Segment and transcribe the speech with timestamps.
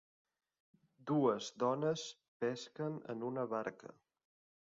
[1.11, 2.05] dues dones
[2.45, 3.93] pesquen en una barca.